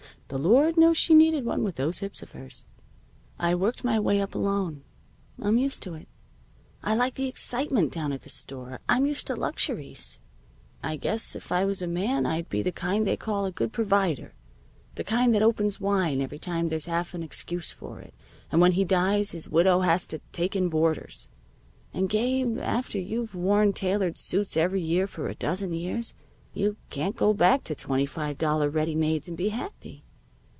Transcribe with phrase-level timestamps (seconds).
[0.29, 2.63] The Lord knows she needed one, with those hips of hers.
[3.37, 4.81] I worked my way up, alone.
[5.41, 6.07] I'm used to it.
[6.81, 8.79] I like the excitement down at the store.
[8.87, 10.21] I'm used to luxuries.
[10.81, 13.73] I guess if I was a man I'd be the kind thy call a good
[13.73, 14.33] provider
[14.95, 18.13] the kind that opens wine every time there's half an excuse for it,
[18.53, 21.27] and when he dies his widow has to take in boarders.
[21.93, 26.13] And, Gabe, after you've worn tailored suits every year for a dozen years,
[26.53, 30.05] you can't go back to twenty five dollar ready mades and be happy."